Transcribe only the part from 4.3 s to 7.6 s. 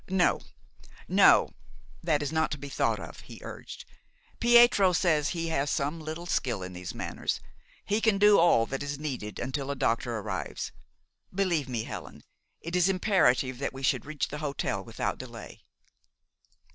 "Pietro says he has some little skill in these matters.